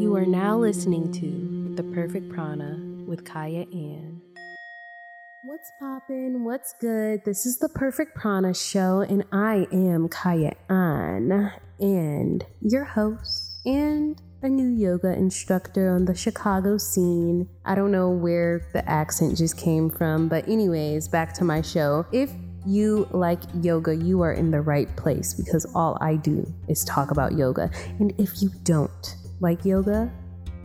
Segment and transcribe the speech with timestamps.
[0.00, 4.20] You are now listening to The Perfect Prana with Kyah Ann.
[5.44, 6.44] What's poppin'?
[6.44, 7.24] What's good?
[7.24, 14.20] This is the Perfect Prana Show, and I am Kyah Ann, and your host, and
[14.42, 17.48] a new yoga instructor on the Chicago scene.
[17.64, 22.04] I don't know where the accent just came from, but, anyways, back to my show.
[22.12, 22.30] If
[22.66, 27.10] you like yoga, you are in the right place because all I do is talk
[27.10, 27.70] about yoga.
[27.98, 30.10] And if you don't like yoga,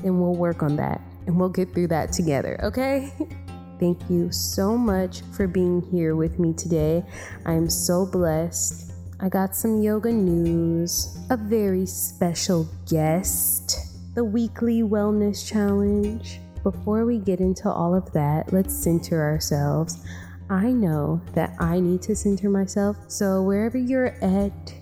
[0.02, 3.14] then we'll work on that and we'll get through that together, okay?
[3.80, 7.04] Thank you so much for being here with me today.
[7.46, 8.92] I am so blessed.
[9.20, 13.78] I got some yoga news, a very special guest,
[14.16, 16.40] the weekly wellness challenge.
[16.64, 20.04] Before we get into all of that, let's center ourselves.
[20.50, 24.74] I know that I need to center myself, so wherever you're at,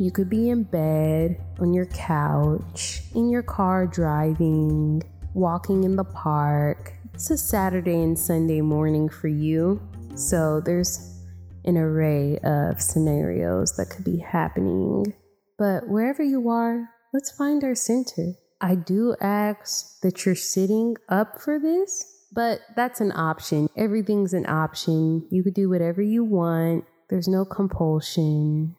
[0.00, 5.02] you could be in bed, on your couch, in your car driving,
[5.34, 6.94] walking in the park.
[7.12, 9.78] It's a Saturday and Sunday morning for you,
[10.14, 11.20] so there's
[11.66, 15.12] an array of scenarios that could be happening.
[15.58, 18.36] But wherever you are, let's find our center.
[18.58, 23.68] I do ask that you're sitting up for this, but that's an option.
[23.76, 25.26] Everything's an option.
[25.30, 28.76] You could do whatever you want, there's no compulsion.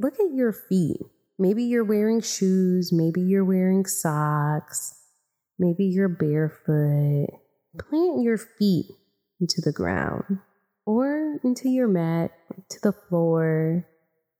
[0.00, 1.00] Look at your feet.
[1.38, 4.94] Maybe you're wearing shoes, maybe you're wearing socks,
[5.58, 7.28] maybe you're barefoot.
[7.78, 8.86] Plant your feet
[9.40, 10.38] into the ground
[10.86, 12.32] or into your mat,
[12.70, 13.86] to the floor,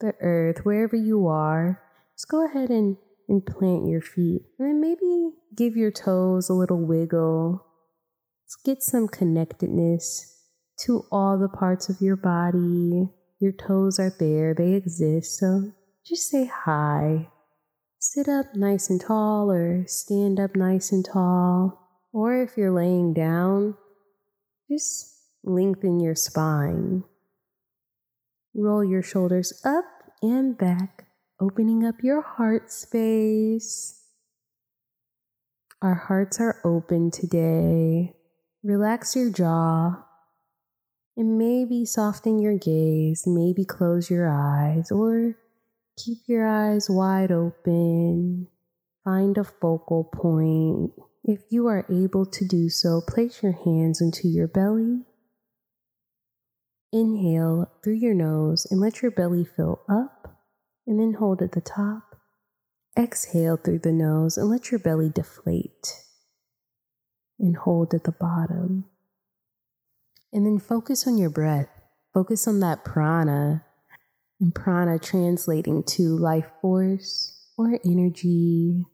[0.00, 1.80] the earth, wherever you are.
[2.16, 2.96] Just go ahead and,
[3.28, 4.42] and plant your feet.
[4.58, 7.64] And then maybe give your toes a little wiggle.
[8.44, 10.36] Let's get some connectedness
[10.80, 13.08] to all the parts of your body.
[13.40, 15.38] Your toes are there, they exist.
[15.38, 15.72] So
[16.04, 17.28] just say hi.
[17.98, 21.88] Sit up nice and tall or stand up nice and tall.
[22.12, 23.76] Or if you're laying down,
[24.70, 27.04] just Lengthen your spine.
[28.54, 29.84] Roll your shoulders up
[30.20, 31.06] and back,
[31.40, 34.02] opening up your heart space.
[35.80, 38.14] Our hearts are open today.
[38.64, 40.04] Relax your jaw
[41.18, 45.36] and maybe soften your gaze, maybe close your eyes or
[46.02, 48.48] keep your eyes wide open.
[49.04, 50.92] Find a focal point.
[51.24, 55.04] If you are able to do so, place your hands into your belly
[56.92, 60.38] Inhale through your nose and let your belly fill up,
[60.86, 62.16] and then hold at the top.
[62.98, 65.92] Exhale through the nose and let your belly deflate,
[67.38, 68.86] and hold at the bottom.
[70.32, 71.68] And then focus on your breath.
[72.12, 73.64] Focus on that prana,
[74.40, 78.84] and prana translating to life force or energy.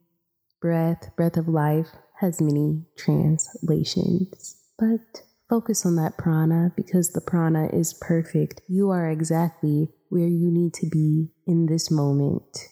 [0.61, 7.67] Breath, breath of life has many translations, but Focus on that prana because the prana
[7.71, 8.61] is perfect.
[8.67, 12.67] You are exactly where you need to be in this moment.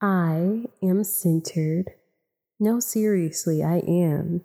[0.00, 1.90] I am centered.
[2.58, 4.44] No, seriously, I am.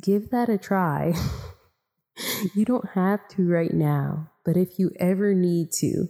[0.00, 1.14] Give that a try.
[2.54, 6.08] you don't have to right now, but if you ever need to,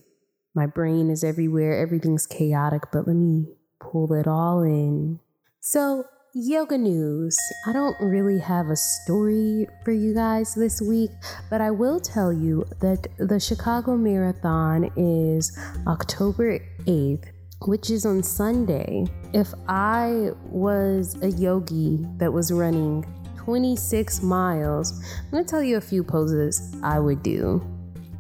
[0.55, 3.47] my brain is everywhere, everything's chaotic, but let me
[3.81, 5.21] pull it all in.
[5.61, 6.05] So,
[6.35, 7.37] yoga news.
[7.67, 11.11] I don't really have a story for you guys this week,
[11.51, 17.25] but I will tell you that the Chicago Marathon is October 8th,
[17.63, 19.07] which is on Sunday.
[19.33, 23.05] If I was a yogi that was running
[23.49, 27.65] 26 miles, I'm to tell you a few poses I would do.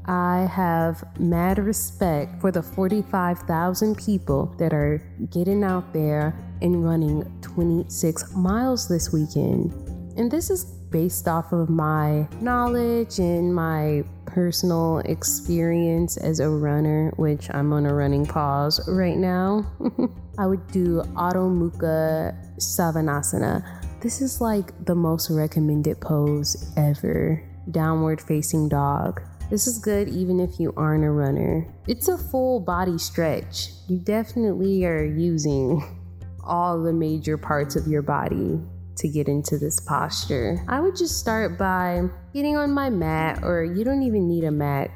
[0.07, 7.31] I have mad respect for the 45,000 people that are getting out there and running
[7.43, 9.71] 26 miles this weekend.
[10.17, 17.13] And this is based off of my knowledge and my personal experience as a runner,
[17.17, 19.71] which I'm on a running pause right now.
[20.39, 23.78] I would do Adho Mukha Svanasana.
[24.01, 27.43] This is like the most recommended pose ever.
[27.73, 29.21] Downward facing dog.
[29.51, 31.67] This is good even if you aren't a runner.
[31.89, 33.71] It's a full body stretch.
[33.89, 35.83] You definitely are using
[36.45, 38.61] all the major parts of your body
[38.99, 40.65] to get into this posture.
[40.69, 44.51] I would just start by getting on my mat, or you don't even need a
[44.53, 44.93] mat,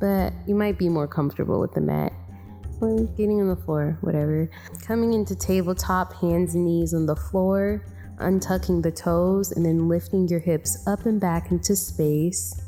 [0.00, 2.12] but you might be more comfortable with the mat.
[2.82, 4.50] Or getting on the floor, whatever.
[4.82, 7.86] Coming into tabletop, hands and knees on the floor,
[8.18, 12.60] untucking the toes, and then lifting your hips up and back into space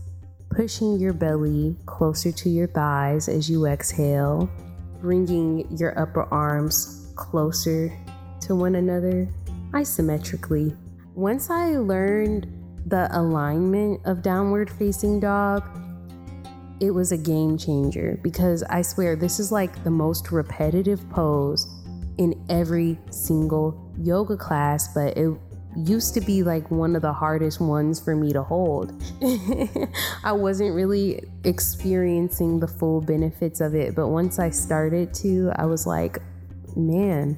[0.54, 4.48] pushing your belly closer to your thighs as you exhale,
[5.00, 7.92] bringing your upper arms closer
[8.40, 9.28] to one another
[9.72, 10.76] isometrically.
[11.14, 12.46] Once I learned
[12.86, 15.64] the alignment of downward facing dog,
[16.80, 21.66] it was a game changer because I swear this is like the most repetitive pose
[22.18, 25.32] in every single yoga class, but it
[25.76, 28.92] used to be like one of the hardest ones for me to hold.
[30.24, 35.66] I wasn't really experiencing the full benefits of it, but once I started to, I
[35.66, 36.18] was like,
[36.76, 37.36] man,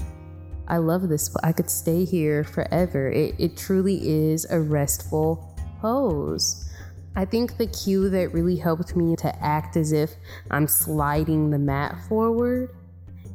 [0.69, 1.35] I love this.
[1.43, 3.11] I could stay here forever.
[3.11, 6.69] It, it truly is a restful pose.
[7.17, 10.15] I think the cue that really helped me to act as if
[10.51, 12.71] I'm sliding the mat forward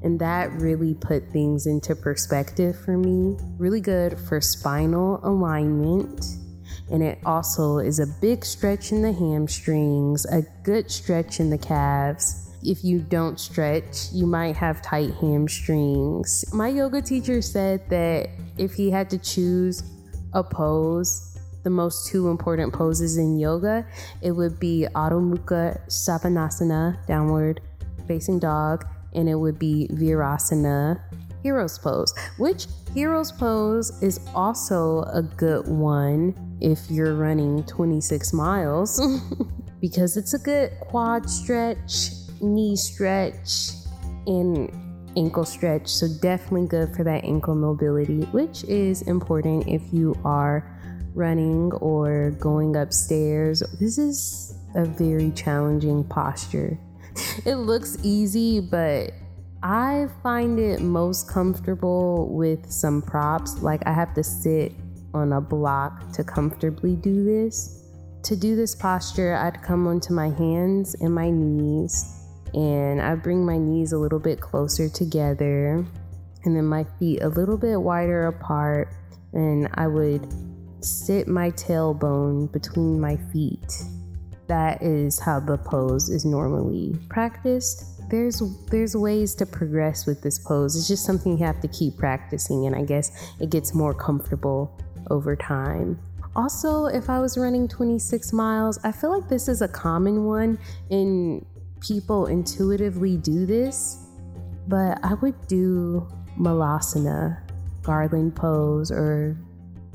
[0.04, 3.38] and that really put things into perspective for me.
[3.58, 6.26] Really good for spinal alignment.
[6.92, 11.58] And it also is a big stretch in the hamstrings, a good stretch in the
[11.58, 12.50] calves.
[12.64, 16.46] If you don't stretch, you might have tight hamstrings.
[16.54, 19.84] My yoga teacher said that if he had to choose
[20.34, 21.31] a pose,
[21.64, 23.86] the most two important poses in yoga,
[24.22, 27.62] it would be Adho Mukha downward
[28.08, 31.00] facing dog, and it would be Virasana
[31.44, 39.02] Hero's Pose, which Hero's Pose is also a good one if you're running 26 miles
[39.82, 42.12] because it's a good quad stretch,
[42.42, 43.72] knee stretch,
[44.28, 44.72] and
[45.18, 45.88] ankle stretch.
[45.88, 50.80] So, definitely good for that ankle mobility, which is important if you are
[51.14, 53.64] running or going upstairs.
[53.80, 56.80] This is a very challenging posture
[57.46, 59.12] it looks easy, but
[59.64, 63.62] I find it most comfortable with some props.
[63.62, 64.74] Like I have to sit
[65.14, 67.78] on a block to comfortably do this.
[68.24, 72.06] To do this posture, I'd come onto my hands and my knees,
[72.54, 75.84] and I bring my knees a little bit closer together,
[76.44, 78.90] and then my feet a little bit wider apart,
[79.34, 80.28] and I would
[80.84, 83.84] sit my tailbone between my feet
[84.52, 87.86] that is how the pose is normally practiced.
[88.10, 90.76] There's there's ways to progress with this pose.
[90.76, 94.78] It's just something you have to keep practicing and I guess it gets more comfortable
[95.10, 95.98] over time.
[96.36, 100.60] Also, if I was running 26 miles, I feel like this is a common one
[100.90, 101.46] and
[101.80, 104.06] people intuitively do this,
[104.68, 106.06] but I would do
[106.38, 107.40] malasana,
[107.84, 109.38] garland pose, or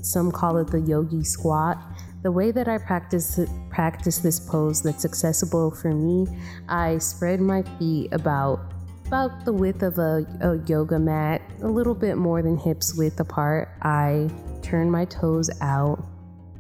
[0.07, 1.79] some call it the yogi squat.
[2.23, 6.27] The way that I practice practice this pose that's accessible for me,
[6.69, 8.73] I spread my feet about
[9.07, 13.21] about the width of a, a yoga mat, a little bit more than hips width
[13.21, 13.69] apart.
[13.83, 14.29] I
[14.63, 16.05] turn my toes out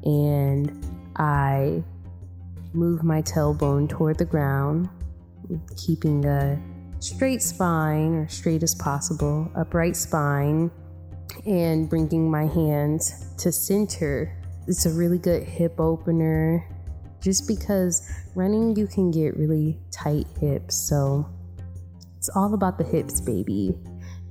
[0.04, 0.70] and
[1.16, 1.82] I
[2.72, 4.88] move my tailbone toward the ground,
[5.76, 6.60] keeping a
[7.00, 10.70] straight spine or straight as possible, upright spine,
[11.46, 16.66] and bringing my hands to center it's a really good hip opener
[17.20, 20.74] just because running you can get really tight hips.
[20.74, 21.28] So
[22.16, 23.74] it's all about the hips, baby.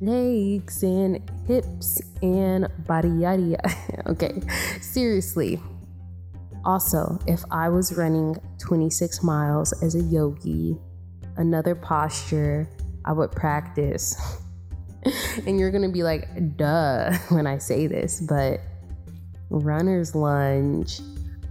[0.01, 3.75] Legs and hips and body yada yada.
[4.07, 4.41] okay,
[4.81, 5.59] seriously.
[6.65, 10.77] Also, if I was running 26 miles as a yogi,
[11.37, 12.67] another posture
[13.05, 14.15] I would practice.
[15.45, 18.61] and you're gonna be like, duh, when I say this, but
[19.49, 20.99] runner's lunge.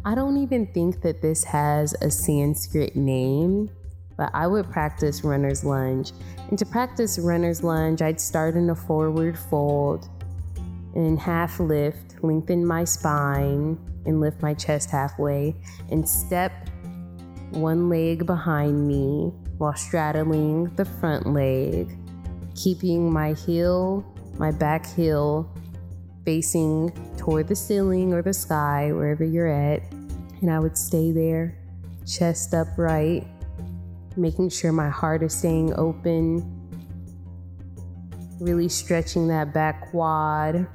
[0.04, 3.70] I don't even think that this has a Sanskrit name,
[4.18, 6.12] but I would practice runner's lunge.
[6.50, 10.08] And to practice runner's lunge, I'd start in a forward fold
[10.94, 15.56] and half lift, lengthen my spine and lift my chest halfway,
[15.90, 16.68] and step
[17.50, 21.96] one leg behind me while straddling the front leg,
[22.54, 24.04] keeping my heel,
[24.38, 25.50] my back heel
[26.24, 29.82] facing toward the ceiling or the sky, wherever you're at.
[30.40, 31.56] And I would stay there,
[32.06, 33.26] chest upright,
[34.16, 36.42] making sure my heart is staying open,
[38.40, 40.66] really stretching that back quad.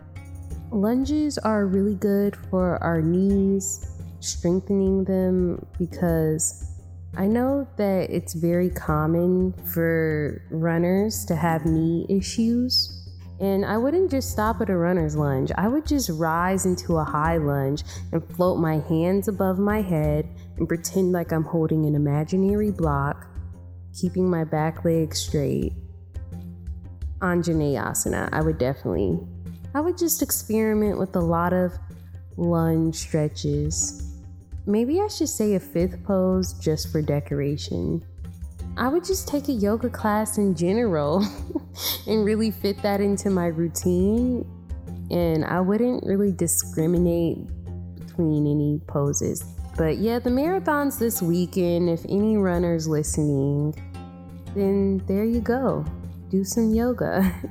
[0.72, 3.88] Lunges are really good for our knees,
[4.20, 6.69] strengthening them because
[7.18, 12.96] I know that it's very common for runners to have knee issues.
[13.40, 15.52] And I wouldn't just stop at a runner's lunge.
[15.58, 20.28] I would just rise into a high lunge and float my hands above my head
[20.58, 23.28] and pretend like I'm holding an imaginary block,
[23.94, 25.74] keeping my back leg straight.
[27.20, 29.20] Anjaneyasana, I would definitely.
[29.74, 31.74] I would just experiment with a lot of
[32.36, 34.09] lunge stretches.
[34.70, 38.06] Maybe I should say a fifth pose just for decoration.
[38.78, 41.26] I would just take a yoga class in general
[42.08, 44.46] and really fit that into my routine.
[45.10, 47.40] And I wouldn't really discriminate
[47.96, 49.44] between any poses.
[49.76, 51.90] But yeah, the marathon's this weekend.
[51.90, 53.74] If any runners listening,
[54.54, 55.84] then there you go.
[56.30, 57.34] Do some yoga.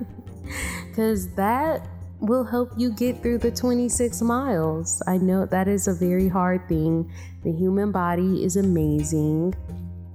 [0.86, 1.86] Because that
[2.20, 5.02] will help you get through the 26 miles.
[5.06, 7.10] I know that is a very hard thing.
[7.44, 9.54] The human body is amazing.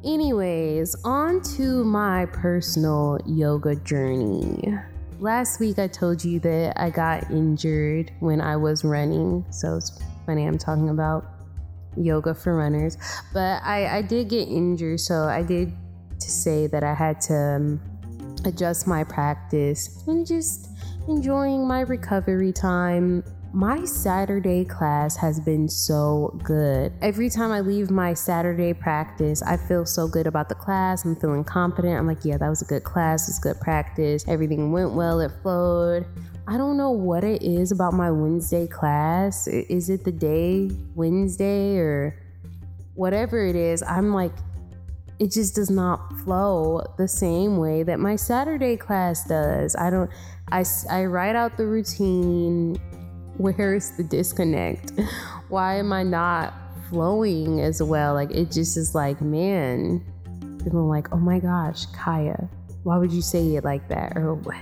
[0.03, 4.77] Anyways, on to my personal yoga journey.
[5.19, 9.45] Last week I told you that I got injured when I was running.
[9.49, 11.25] So it's funny I'm talking about
[11.95, 12.97] yoga for runners.
[13.33, 15.71] But I, I did get injured, so I did
[16.19, 17.81] to say that I had to um,
[18.45, 20.69] adjust my practice and just
[21.07, 23.23] enjoying my recovery time.
[23.51, 26.91] My Saturday class has been so good.
[27.01, 31.05] Every time I leave my Saturday practice, I feel so good about the class.
[31.05, 31.99] I'm feeling confident.
[31.99, 33.29] I'm like, yeah, that was a good class.
[33.29, 34.25] It's good practice.
[34.27, 35.19] Everything went well.
[35.19, 36.05] It flowed.
[36.47, 39.47] I don't know what it is about my Wednesday class.
[39.47, 42.19] Is it the day Wednesday or
[42.95, 43.83] whatever it is?
[43.83, 44.33] I'm like,
[45.19, 49.75] it just does not flow the same way that my Saturday class does.
[49.75, 50.09] I don't,
[50.51, 52.75] I, I write out the routine.
[53.37, 54.91] Where's the disconnect?
[55.49, 56.53] Why am I not
[56.89, 58.13] flowing as well?
[58.13, 60.03] Like, it just is like, man,
[60.63, 62.47] people are like, oh my gosh, Kyah,
[62.83, 64.17] why would you say it like that?
[64.17, 64.57] Or what?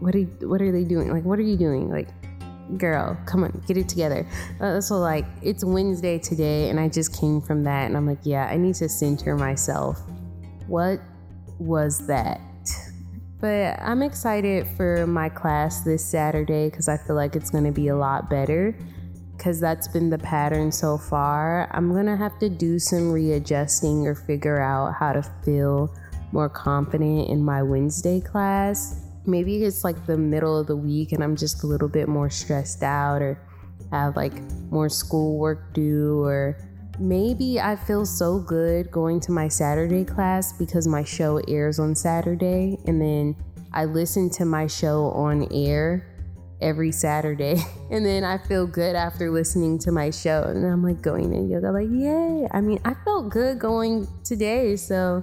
[0.00, 1.10] What are, what are they doing?
[1.10, 1.90] Like, what are you doing?
[1.90, 2.08] Like,
[2.78, 4.26] girl, come on, get it together.
[4.60, 8.18] Uh, so, like, it's Wednesday today, and I just came from that, and I'm like,
[8.22, 10.00] yeah, I need to center myself.
[10.66, 11.00] What
[11.58, 12.40] was that?
[13.40, 17.72] But I'm excited for my class this Saturday because I feel like it's going to
[17.72, 18.76] be a lot better
[19.36, 21.68] because that's been the pattern so far.
[21.72, 25.94] I'm going to have to do some readjusting or figure out how to feel
[26.32, 31.22] more confident in my Wednesday class maybe it's like the middle of the week and
[31.22, 33.40] I'm just a little bit more stressed out or
[33.90, 34.32] have like
[34.70, 36.58] more schoolwork due or
[36.98, 41.94] maybe I feel so good going to my Saturday class because my show airs on
[41.94, 43.36] Saturday and then
[43.72, 46.06] I listen to my show on air
[46.60, 47.56] every Saturday
[47.90, 51.52] and then I feel good after listening to my show and I'm like going to
[51.52, 55.22] yoga like yay I mean I felt good going today so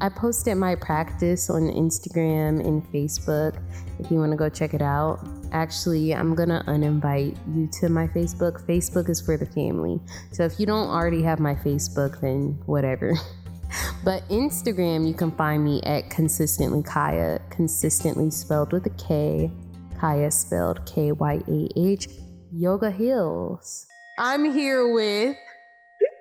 [0.00, 3.58] I posted my practice on Instagram and Facebook
[3.98, 5.24] if you want to go check it out.
[5.52, 8.64] Actually, I'm going to uninvite you to my Facebook.
[8.66, 10.00] Facebook is for the family.
[10.32, 13.14] So if you don't already have my Facebook, then whatever.
[14.04, 19.50] but Instagram, you can find me at consistently Kyah, consistently spelled with a K,
[19.96, 22.08] Kyah spelled K Y A H,
[22.52, 23.86] Yoga Hills.
[24.18, 25.36] I'm here with.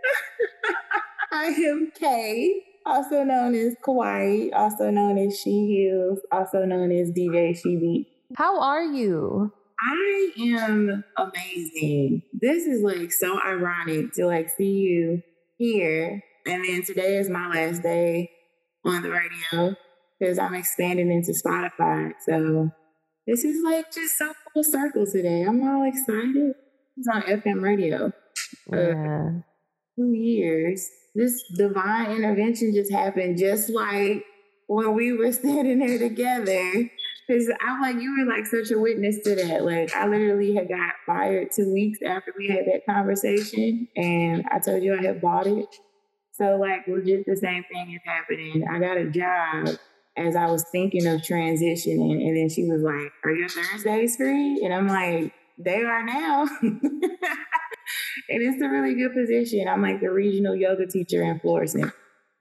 [1.32, 7.12] I am Kay also known as Kawaii, also known as She Healz, also known as
[7.12, 8.08] DJ She Beat.
[8.36, 9.52] How are you?
[9.80, 12.24] I am amazing.
[12.34, 15.22] This is like so ironic to like see you
[15.58, 16.24] here.
[16.46, 18.32] And then today is my last day
[18.86, 19.75] on the radio
[20.20, 22.13] because I'm expanding into Spotify.
[22.25, 22.72] So
[23.28, 25.44] this is like just so full circle today.
[25.44, 26.54] I'm all excited.
[26.98, 28.12] It's on FM radio.
[28.72, 28.78] Yeah.
[28.78, 29.32] Uh,
[29.96, 34.24] two years this divine intervention just happened just like
[34.68, 36.90] when we were standing there together.
[37.27, 39.63] Because I'm like, you were like such a witness to that.
[39.63, 44.60] Like, I literally had got fired two weeks after we had that conversation, and I
[44.60, 45.68] told you I had bought it.
[46.34, 48.65] So, like, legit the same thing is happening.
[48.70, 49.77] I got a job
[50.18, 54.62] as I was thinking of transitioning, and then she was like, Are your Thursdays free?
[54.63, 56.48] And I'm like, They are now.
[56.62, 56.82] and
[58.30, 59.68] it's a really good position.
[59.68, 61.92] I'm like the regional yoga teacher in Florissant.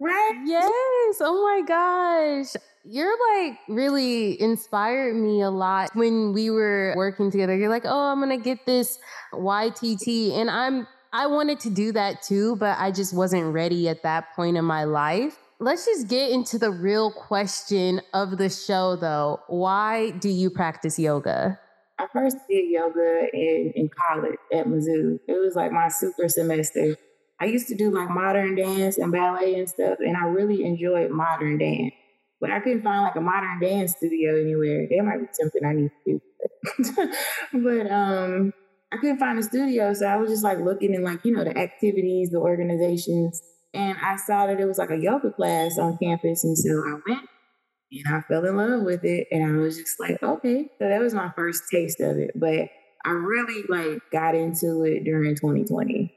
[0.01, 0.43] Right?
[0.45, 1.19] Yes.
[1.21, 2.55] Oh my gosh.
[2.85, 7.57] You're like really inspired me a lot when we were working together.
[7.57, 8.99] You're like, oh, I'm going to get this
[9.33, 10.33] YTT.
[10.33, 14.35] And I'm, I wanted to do that too, but I just wasn't ready at that
[14.35, 15.39] point in my life.
[15.61, 19.41] Let's just get into the real question of the show though.
[19.47, 21.61] Why do you practice yoga?
[22.01, 25.21] I first did yoga in, in college at Mizzou.
[25.29, 26.97] It was like my super semester.
[27.39, 31.12] I used to do like modern dance and ballet and stuff, and I really enjoyed
[31.12, 31.93] modern dance.
[32.43, 34.87] But I couldn't find like a modern dance studio anywhere.
[34.91, 37.13] That might be something I need to do.
[37.65, 38.53] but um,
[38.93, 41.45] I couldn't find a studio, so I was just like looking in like you know
[41.45, 43.41] the activities, the organizations,
[43.73, 47.01] and I saw that it was like a yoga class on campus, and so I
[47.09, 47.29] went
[47.93, 49.29] and I fell in love with it.
[49.31, 50.71] And I was just like, okay.
[50.79, 52.31] So that was my first taste of it.
[52.35, 52.71] But
[53.05, 56.15] I really like got into it during 2020.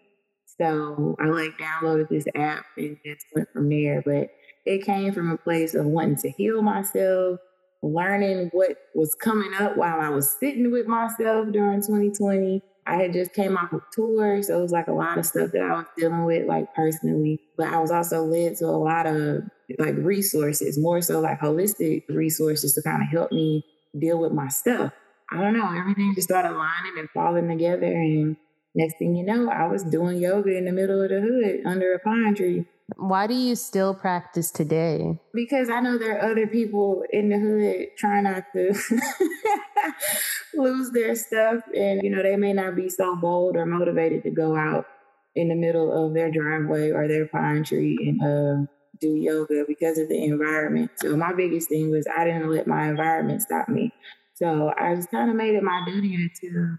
[0.59, 4.01] So I like downloaded this app and just went from there.
[4.05, 4.29] But
[4.65, 7.39] it came from a place of wanting to heal myself,
[7.83, 12.61] learning what was coming up while I was sitting with myself during 2020.
[12.87, 15.51] I had just came off a tour, so it was like a lot of stuff
[15.51, 17.41] that I was dealing with, like personally.
[17.57, 19.43] But I was also led to a lot of
[19.79, 23.65] like resources, more so like holistic resources to kind of help me
[23.97, 24.93] deal with my stuff.
[25.31, 27.87] I don't know, everything just started lining and falling together.
[27.87, 28.37] And
[28.75, 31.93] next thing you know, I was doing yoga in the middle of the hood under
[31.93, 32.65] a pine tree.
[32.97, 35.19] Why do you still practice today?
[35.33, 38.73] Because I know there are other people in the hood trying not to
[40.53, 41.63] lose their stuff.
[41.75, 44.85] And, you know, they may not be so bold or motivated to go out
[45.33, 49.97] in the middle of their driveway or their pine tree and uh, do yoga because
[49.97, 50.91] of the environment.
[50.97, 53.93] So my biggest thing was I didn't let my environment stop me.
[54.35, 56.77] So I just kind of made it my duty to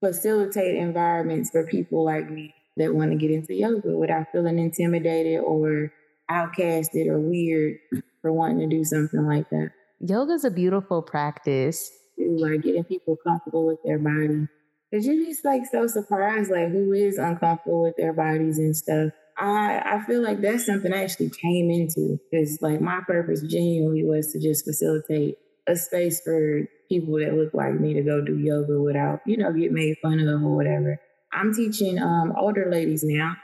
[0.00, 5.40] facilitate environments for people like me that want to get into yoga without feeling intimidated
[5.40, 5.92] or
[6.30, 7.76] outcasted or weird
[8.20, 9.70] for wanting to do something like that.
[10.00, 11.90] Yoga is a beautiful practice.
[12.18, 14.48] Like getting people comfortable with their body.
[14.92, 19.12] Cause you're just like so surprised, like who is uncomfortable with their bodies and stuff.
[19.38, 24.04] I I feel like that's something I actually came into because like my purpose genuinely
[24.04, 25.36] was to just facilitate
[25.66, 29.52] a space for people that look like me to go do yoga without, you know,
[29.52, 31.00] get made fun of or whatever.
[31.32, 33.36] I'm teaching um older ladies now.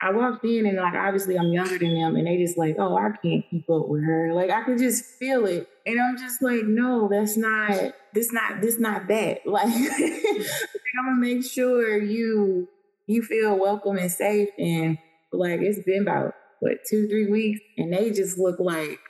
[0.00, 2.96] I walked in and like obviously I'm younger than them and they just like, oh,
[2.96, 4.34] I can't keep up with her.
[4.34, 5.66] Like I could just feel it.
[5.86, 9.40] And I'm just like, no, that's not this not this not that.
[9.46, 12.68] Like I'm gonna make sure you
[13.06, 14.98] you feel welcome and safe and
[15.32, 19.00] like it's been about what two, three weeks and they just look like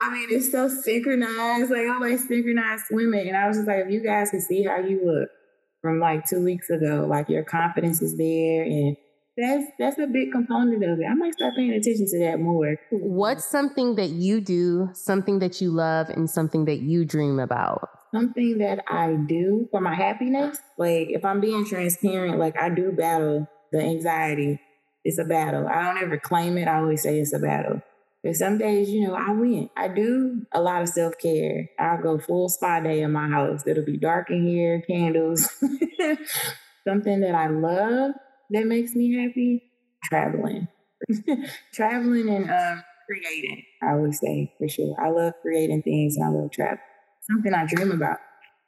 [0.00, 1.70] I mean, it's so synchronized.
[1.70, 3.28] Like I'm like synchronized swimming.
[3.28, 5.28] And I was just like, if you guys can see how you look
[5.82, 7.06] from like two weeks ago.
[7.08, 8.96] Like your confidence is there and
[9.38, 11.04] that's that's a big component of it.
[11.08, 12.76] I might start paying attention to that more.
[12.90, 17.88] What's something that you do, something that you love, and something that you dream about?
[18.12, 20.58] Something that I do for my happiness.
[20.76, 24.60] Like if I'm being transparent, like I do battle the anxiety.
[25.04, 25.68] It's a battle.
[25.68, 26.66] I don't ever claim it.
[26.66, 27.80] I always say it's a battle.
[28.22, 29.70] Because some days, you know, I win.
[29.76, 31.70] I do a lot of self care.
[31.78, 33.62] I'll go full spa day in my house.
[33.66, 35.48] It'll be dark in here, candles.
[36.86, 38.12] Something that I love
[38.50, 39.62] that makes me happy
[40.04, 40.68] traveling.
[41.72, 44.96] traveling and um, creating, I would say for sure.
[45.00, 46.78] I love creating things and I love travel.
[47.30, 48.18] Something I dream about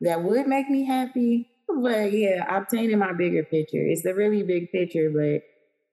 [0.00, 1.48] that would make me happy.
[1.68, 3.84] But yeah, obtaining my bigger picture.
[3.84, 5.42] It's a really big picture, but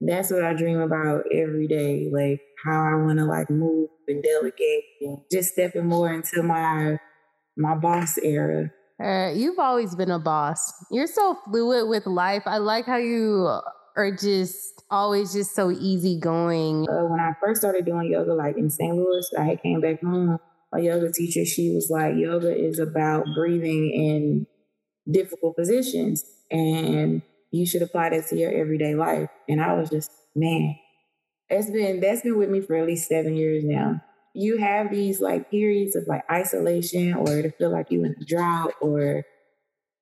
[0.01, 2.09] that's what I dream about every day.
[2.11, 6.99] Like how I want to like move and delegate and just stepping more into my
[7.55, 8.71] my boss era.
[9.03, 10.73] Uh, you've always been a boss.
[10.91, 12.43] You're so fluid with life.
[12.45, 13.47] I like how you
[13.95, 16.87] are just always just so easygoing.
[16.89, 18.95] Uh, when I first started doing yoga, like in St.
[18.95, 20.39] Louis, I came back home.
[20.73, 24.47] A yoga teacher, she was like, "Yoga is about breathing in
[25.09, 30.11] difficult positions, and you should apply that to your everyday life." And I was just,
[30.35, 30.75] man,
[31.49, 34.01] it's been that's been with me for at least seven years now.
[34.33, 38.25] You have these like periods of like isolation or to feel like you in a
[38.25, 39.23] drought or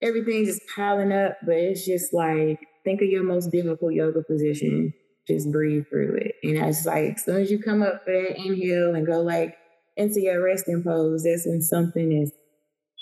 [0.01, 4.93] everything just piling up, but it's just like think of your most difficult yoga position.
[5.27, 6.35] Just breathe through it.
[6.43, 9.55] And it's like as soon as you come up for that inhale and go like
[9.97, 12.31] into your resting pose, that's when something is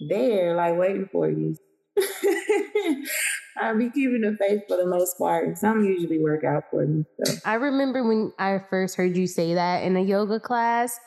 [0.10, 1.56] there, like waiting for you.
[3.62, 5.48] I be keeping the faith for the most part.
[5.48, 7.06] And some usually work out for me.
[7.24, 7.34] So.
[7.46, 11.00] I remember when I first heard you say that in a yoga class,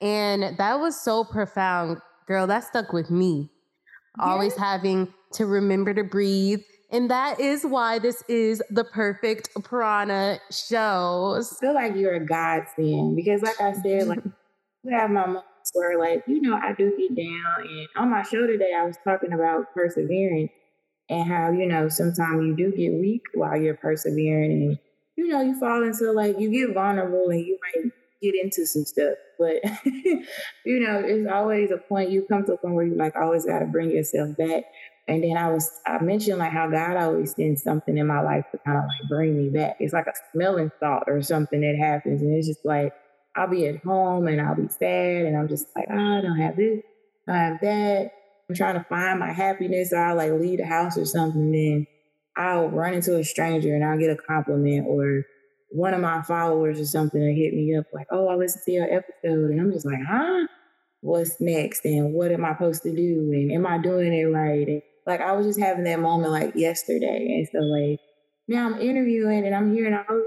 [0.00, 1.98] and that was so profound.
[2.26, 3.50] Girl, that stuck with me.
[4.18, 4.26] Yes.
[4.26, 6.60] Always having to remember to breathe.
[6.92, 11.40] And that is why this is the perfect prana show.
[11.40, 14.18] I feel like you're a godsend because, like I said, like
[14.90, 17.68] I have my moments where, like, you know, I do get down.
[17.68, 20.50] And on my show today, I was talking about perseverance
[21.10, 24.78] and how, you know, sometimes you do get weak while you're persevering and,
[25.16, 27.92] you know, you fall into like, you get vulnerable and you might
[28.22, 29.14] get into some stuff.
[29.36, 33.16] But, you know, it's always a point, you come to a point where you like
[33.16, 34.64] always got to bring yourself back.
[35.08, 38.44] And then I was, I mentioned like how God always sends something in my life
[38.52, 39.78] to kind of like bring me back.
[39.80, 42.22] It's like a smelling thought or something that happens.
[42.22, 42.94] And it's just like,
[43.34, 46.38] I'll be at home and I'll be sad and I'm just like, oh, I don't
[46.38, 46.82] have this,
[47.26, 48.12] I have that.
[48.50, 51.86] I'm trying to find my happiness, I'll like leave the house or something, then
[52.36, 55.22] I'll run into a stranger and I'll get a compliment or
[55.70, 58.72] one of my followers or something to hit me up like, oh, I listened to
[58.72, 59.50] your episode.
[59.50, 60.48] And I'm just like, huh?
[61.00, 61.84] What's next?
[61.84, 63.30] And what am I supposed to do?
[63.32, 64.66] And am I doing it right?
[64.66, 67.26] And like I was just having that moment like yesterday.
[67.38, 68.00] And so like
[68.48, 70.24] now I'm interviewing and I'm hearing all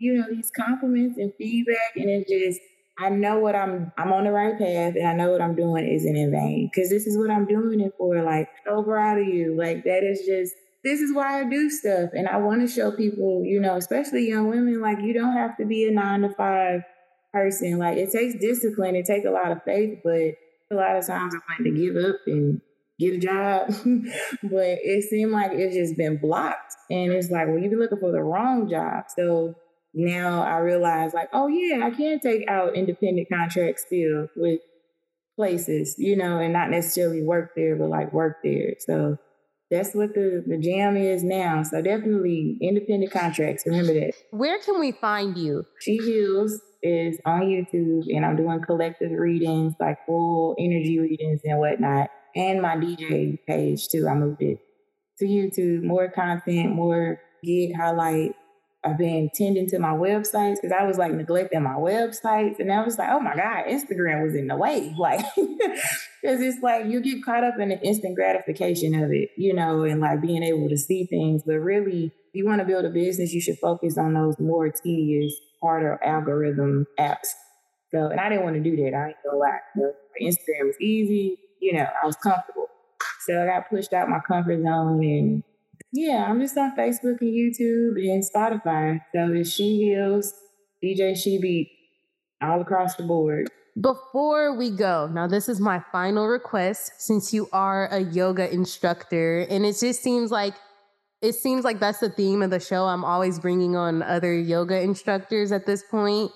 [0.00, 2.58] you know, these compliments and feedback and it just
[3.00, 5.88] I know what I'm I'm on the right path and I know what I'm doing
[5.88, 6.70] isn't in vain.
[6.74, 8.22] Cause this is what I'm doing it for.
[8.22, 9.56] Like, so proud of you.
[9.56, 12.10] Like that is just this is why I do stuff.
[12.12, 15.56] And I want to show people, you know, especially young women, like you don't have
[15.58, 16.82] to be a nine to five
[17.32, 17.78] person.
[17.78, 20.34] Like it takes discipline, it takes a lot of faith, but
[20.70, 22.60] a lot of times I'm like to give up and
[22.98, 23.68] get a job.
[24.42, 26.74] but it seemed like it's just been blocked.
[26.90, 29.04] And it's like, well, you've been looking for the wrong job.
[29.16, 29.54] So
[29.94, 34.60] now I realize like, oh yeah, I can take out independent contracts still with
[35.36, 38.74] places, you know, and not necessarily work there, but like work there.
[38.80, 39.16] So
[39.70, 41.62] that's what the, the jam is now.
[41.62, 43.64] So definitely independent contracts.
[43.66, 44.12] Remember that.
[44.30, 45.64] Where can we find you?
[45.80, 51.58] She Healz is on YouTube and I'm doing collective readings, like full energy readings and
[51.58, 52.10] whatnot.
[52.34, 54.08] And my DJ page too.
[54.08, 54.58] I moved it
[55.18, 55.82] to YouTube.
[55.82, 58.34] More content, more gig highlight
[58.82, 62.58] I've been tending to my websites because I was like neglecting my websites.
[62.60, 64.94] And I was like, oh my God, Instagram was in the way.
[65.00, 69.54] Like, because it's like you get caught up in the instant gratification of it, you
[69.54, 71.42] know, and like being able to see things.
[71.44, 74.70] But really, if you want to build a business, you should focus on those more
[74.70, 77.28] tedious, harder algorithm apps.
[77.90, 78.94] So, and I didn't want to do that.
[78.94, 79.58] I ain't gonna lie.
[80.20, 82.68] Instagram was easy, you know, I was comfortable.
[83.26, 85.42] So I got pushed out my comfort zone and
[85.92, 89.00] yeah, I'm just on Facebook and YouTube and Spotify.
[89.14, 90.32] So it's She Healz,
[90.82, 91.70] DJ She Beat,
[92.42, 93.48] all across the board.
[93.80, 99.46] Before we go, now this is my final request since you are a yoga instructor
[99.48, 100.54] and it just seems like
[101.22, 102.86] it seems like that's the theme of the show.
[102.86, 106.30] I'm always bringing on other yoga instructors at this point.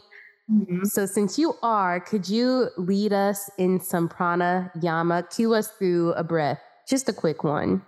[0.51, 0.85] Mm-hmm.
[0.85, 5.35] So since you are, could you lead us in some pranayama?
[5.35, 7.83] Cue us through a breath, just a quick one.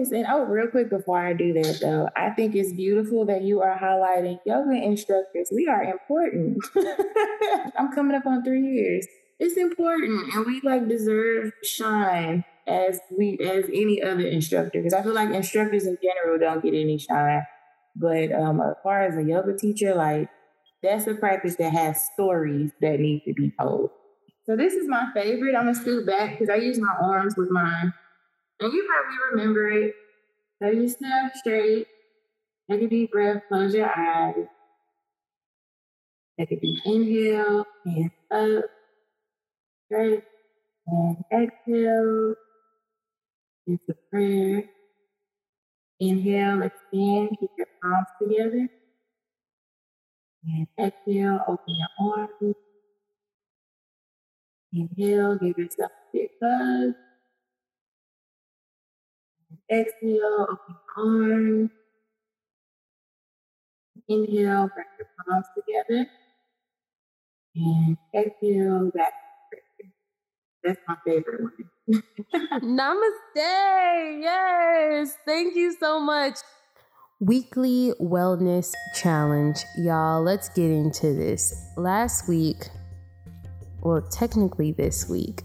[0.00, 0.12] Yes.
[0.12, 3.60] And oh, real quick before I do that though, I think it's beautiful that you
[3.60, 5.50] are highlighting yoga instructors.
[5.52, 6.58] We are important.
[7.78, 9.06] I'm coming up on three years.
[9.38, 14.80] It's important and we like deserve shine as we as any other instructor.
[14.80, 17.42] Because I feel like instructors in general don't get any shine.
[17.94, 20.30] But um as far as a yoga teacher, like
[20.82, 23.90] that's a practice that has stories that need to be told.
[24.46, 25.54] So this is my favorite.
[25.54, 27.92] I'm gonna scoot back because I use my arms with mine.
[28.60, 29.94] And you probably remember it.
[30.62, 31.86] So you stand straight,
[32.70, 34.46] take a deep breath, close your eyes.
[36.38, 38.64] Take a deep inhale, hands up,
[39.86, 40.24] straight,
[40.86, 42.34] and exhale.
[43.66, 44.64] It's a prayer.
[46.00, 48.68] Inhale, extend, keep your palms together.
[50.44, 52.56] And exhale, open your arms.
[54.72, 56.94] Inhale, give yourself a big hug.
[59.70, 61.70] Exhale, open arms.
[64.08, 66.10] Inhale, bring your palms together.
[67.54, 69.12] And exhale, back.
[70.64, 72.02] That's my favorite one.
[72.62, 74.20] Namaste.
[74.22, 75.16] Yes.
[75.24, 76.38] Thank you so much.
[77.20, 79.64] Weekly wellness challenge.
[79.78, 81.54] Y'all, let's get into this.
[81.76, 82.68] Last week,
[83.82, 85.42] well, technically this week,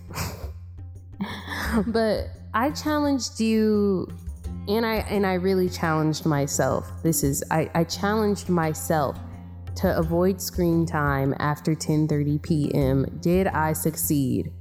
[1.88, 4.08] but I challenged you
[4.70, 6.90] and I and I really challenged myself.
[7.04, 9.20] This is I, I challenged myself
[9.76, 13.06] to avoid screen time after 10:30 p.m.
[13.20, 14.54] Did I succeed?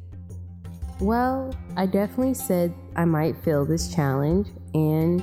[1.00, 5.22] Well, I definitely said I might fail this challenge and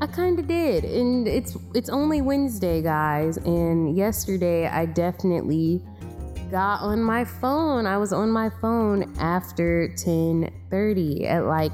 [0.00, 0.84] I kind of did.
[0.84, 5.82] And it's it's only Wednesday, guys, and yesterday I definitely
[6.48, 7.86] got on my phone.
[7.86, 11.72] I was on my phone after 10:30 at like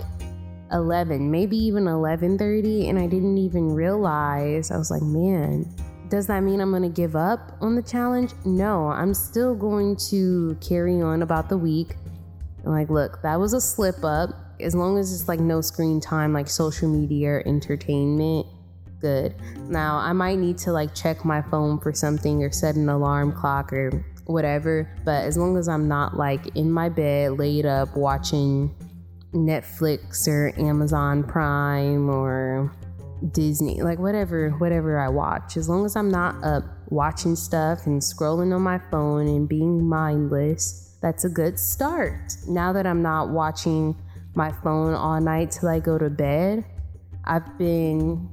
[0.72, 4.70] 11, maybe even 11:30 and I didn't even realize.
[4.70, 5.66] I was like, "Man,
[6.08, 9.96] does that mean I'm going to give up on the challenge?" No, I'm still going
[10.10, 11.96] to carry on about the week.
[12.64, 14.30] like, look, that was a slip up.
[14.60, 18.46] As long as it's like no screen time, like social media or entertainment,
[19.00, 19.34] good.
[19.68, 23.32] Now, I might need to like check my phone for something or set an alarm
[23.32, 27.96] clock or whatever, but as long as I'm not like in my bed laid up
[27.96, 28.74] watching
[29.34, 32.74] Netflix or Amazon Prime or
[33.32, 35.56] Disney, like whatever, whatever I watch.
[35.56, 39.86] As long as I'm not up watching stuff and scrolling on my phone and being
[39.88, 42.34] mindless, that's a good start.
[42.48, 43.96] Now that I'm not watching
[44.34, 46.64] my phone all night till I go to bed,
[47.24, 48.28] I've been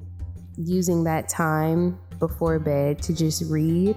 [0.58, 3.96] using that time before bed to just read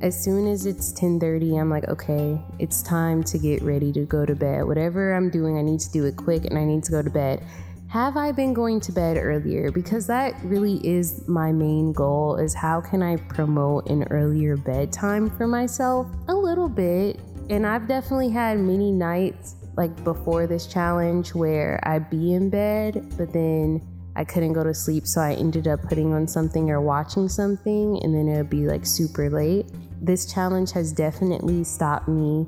[0.00, 4.24] as soon as it's 10:30, I'm like, okay, it's time to get ready to go
[4.24, 4.64] to bed.
[4.66, 7.10] Whatever I'm doing, I need to do it quick and I need to go to
[7.10, 7.42] bed.
[7.88, 9.70] Have I been going to bed earlier?
[9.72, 15.28] Because that really is my main goal is how can I promote an earlier bedtime
[15.28, 16.06] for myself?
[16.28, 17.18] A little bit.
[17.50, 23.12] And I've definitely had many nights like before this challenge where I'd be in bed,
[23.18, 23.82] but then
[24.14, 28.00] I couldn't go to sleep, so I ended up putting on something or watching something,
[28.02, 29.66] and then it'd be like super late.
[30.02, 32.46] This challenge has definitely stopped me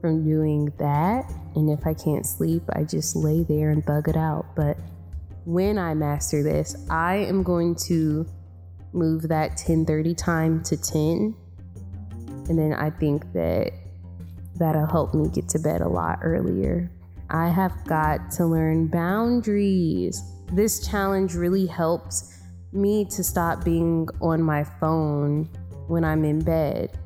[0.00, 1.32] from doing that.
[1.56, 4.54] And if I can't sleep, I just lay there and bug it out.
[4.54, 4.76] But
[5.44, 8.26] when I master this, I am going to
[8.92, 11.34] move that 10:30 time to 10.
[12.48, 13.72] And then I think that
[14.56, 16.90] that'll help me get to bed a lot earlier.
[17.30, 20.22] I have got to learn boundaries.
[20.52, 22.38] This challenge really helps
[22.72, 25.48] me to stop being on my phone
[25.88, 26.98] when I'm in bed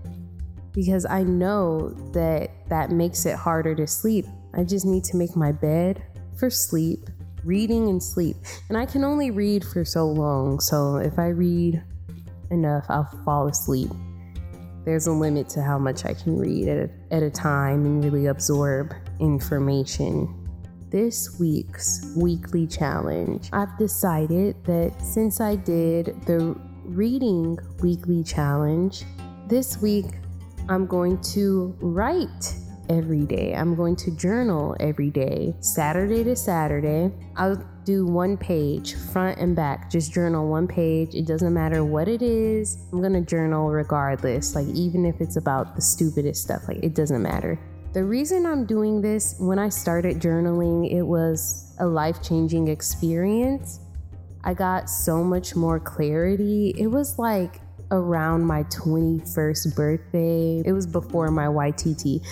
[0.77, 4.27] because I know that that makes it harder to sleep.
[4.55, 6.03] I just need to make my bed
[6.39, 7.09] for sleep,
[7.45, 8.37] reading and sleep.
[8.69, 10.61] And I can only read for so long.
[10.61, 11.83] So if I read
[12.51, 13.91] enough, I'll fall asleep.
[14.85, 18.05] There's a limit to how much I can read at a, at a time and
[18.05, 20.43] really absorb information.
[20.91, 26.55] This week's weekly challenge, I've decided that since I did the
[26.87, 29.03] reading weekly challenge,
[29.49, 30.07] this week
[30.69, 32.55] I'm going to write
[32.89, 33.55] every day.
[33.55, 37.13] I'm going to journal every day, Saturday to Saturday.
[37.37, 41.15] I'll do one page, front and back, just journal one page.
[41.15, 42.79] It doesn't matter what it is.
[42.93, 46.95] I'm going to journal regardless, like even if it's about the stupidest stuff, like it
[46.95, 47.59] doesn't matter.
[47.95, 53.81] The reason I'm doing this, when I started journaling, it was a life changing experience.
[54.47, 56.73] I got so much more clarity.
[56.79, 60.63] It was like around my 21st birthday.
[60.65, 62.25] It was before my YTT.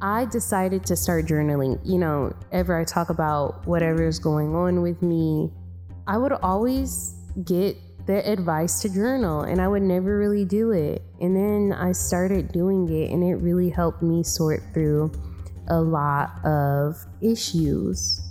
[0.00, 1.80] I decided to start journaling.
[1.84, 5.50] You know, ever I talk about whatever is going on with me,
[6.06, 11.02] I would always get the advice to journal and I would never really do it.
[11.20, 15.10] And then I started doing it and it really helped me sort through
[15.66, 18.27] a lot of issues.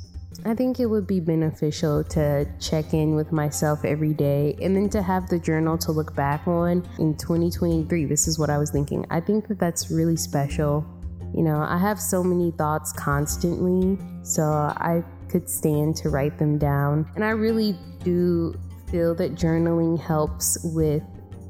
[0.47, 4.89] I think it would be beneficial to check in with myself every day and then
[4.89, 8.05] to have the journal to look back on in 2023.
[8.05, 9.05] This is what I was thinking.
[9.09, 10.85] I think that that's really special
[11.33, 16.57] you know, I have so many thoughts constantly, so I could stand to write them
[16.57, 17.09] down.
[17.15, 18.55] And I really do
[18.89, 21.03] feel that journaling helps with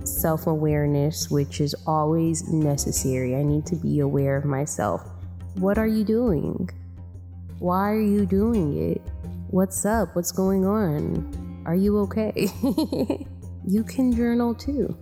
[0.04, 3.36] self awareness, which is always necessary.
[3.36, 5.08] I need to be aware of myself.
[5.56, 6.70] What are you doing?
[7.60, 9.02] Why are you doing it?
[9.50, 10.16] What's up?
[10.16, 11.64] What's going on?
[11.66, 12.48] Are you okay?
[13.68, 14.96] you can journal too.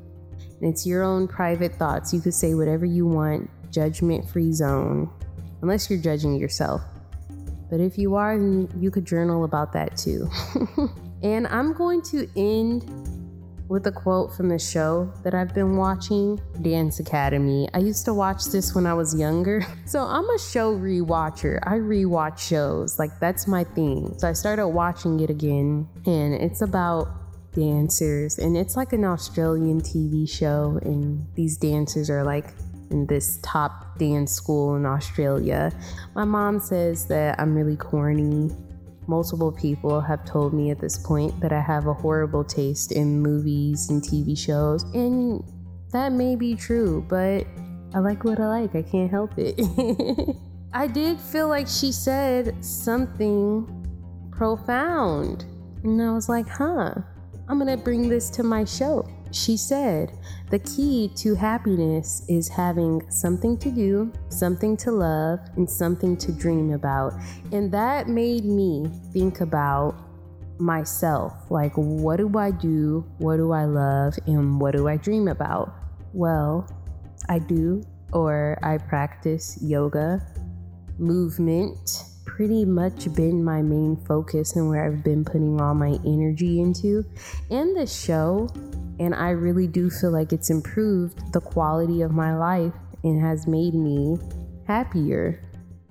[0.62, 2.14] It's your own private thoughts.
[2.14, 5.10] You could say whatever you want judgment free zone,
[5.62, 6.82] unless you're judging yourself.
[7.70, 10.30] But if you are, then you could journal about that too.
[11.24, 12.84] and I'm going to end
[13.68, 17.68] with a quote from the show that I've been watching, Dance Academy.
[17.74, 19.66] I used to watch this when I was younger.
[19.88, 21.60] So I'm a show rewatcher.
[21.64, 22.98] I rewatch shows.
[22.98, 24.16] Like that's my thing.
[24.18, 27.08] So I started watching it again and it's about
[27.54, 32.48] dancers and it's like an Australian TV show and these dancers are like
[32.90, 35.72] in this top dance school in Australia.
[36.16, 38.50] My mom says that I'm really corny.
[39.08, 43.22] Multiple people have told me at this point that I have a horrible taste in
[43.22, 45.44] movies and TV shows, and
[45.92, 47.46] that may be true, but
[47.94, 48.76] I like what I like.
[48.76, 49.60] I can't help it.
[50.74, 53.68] I did feel like she said something
[54.32, 55.46] profound,
[55.84, 56.96] and I was like, huh,
[57.48, 59.08] I'm gonna bring this to my show.
[59.32, 60.18] She said,
[60.50, 66.32] The key to happiness is having something to do, something to love, and something to
[66.32, 67.14] dream about.
[67.52, 69.96] And that made me think about
[70.60, 73.06] myself like, what do I do?
[73.18, 74.16] What do I love?
[74.26, 75.74] And what do I dream about?
[76.14, 76.68] Well,
[77.30, 77.84] I do
[78.14, 80.26] or I practice yoga,
[80.98, 86.62] movement, pretty much been my main focus and where I've been putting all my energy
[86.62, 87.06] into.
[87.50, 88.50] And the show
[89.00, 93.48] and I really do feel like it's improved the quality of my life and has
[93.48, 94.18] made me
[94.68, 95.42] happier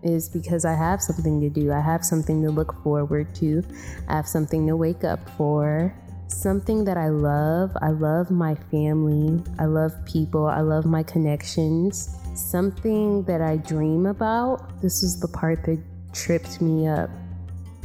[0.03, 1.73] is because I have something to do.
[1.73, 3.63] I have something to look forward to.
[4.09, 5.95] I have something to wake up for.
[6.29, 7.71] Something that I love.
[7.81, 9.43] I love my family.
[9.59, 10.47] I love people.
[10.47, 12.17] I love my connections.
[12.35, 14.83] Something that I dream about.
[14.83, 17.09] This is the part that tripped me up.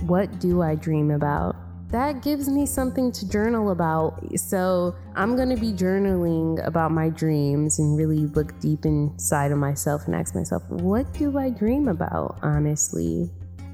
[0.02, 1.56] What do I dream about?
[1.90, 4.22] That gives me something to journal about.
[4.40, 9.58] So I'm going to be journaling about my dreams and really look deep inside of
[9.58, 13.32] myself and ask myself, what do I dream about, honestly?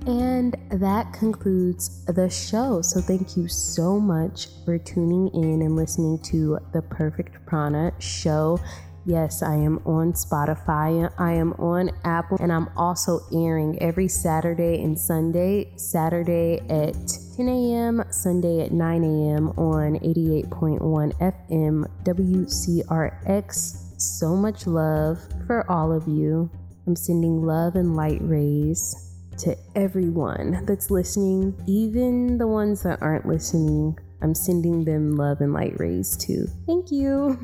[0.07, 2.81] And that concludes the show.
[2.81, 8.59] So thank you so much for tuning in and listening to the Perfect Prana show.
[9.07, 14.81] Yes, I am on Spotify, I am on Apple, and I'm also airing every Saturday
[14.81, 15.73] and Sunday.
[15.75, 16.95] Saturday at
[17.35, 19.49] 10 a.m., Sunday at 9 a.m.
[19.57, 20.79] on 88.1
[21.19, 23.99] FM WCRX.
[23.99, 26.49] So much love for all of you.
[26.87, 33.25] I'm sending love and light rays to everyone that's listening, even the ones that aren't
[33.25, 33.97] listening.
[34.21, 36.47] I'm sending them love and light rays too.
[36.65, 37.37] Thank you.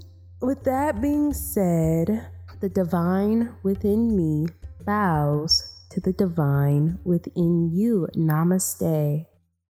[0.42, 2.26] With that being said,
[2.60, 4.48] the divine within me
[4.84, 8.06] bows to the divine within you.
[8.14, 9.26] Namaste.